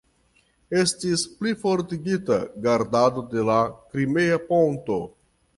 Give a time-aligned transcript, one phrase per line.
[0.83, 5.03] Estis plifortigita gardado de la Krimea ponto.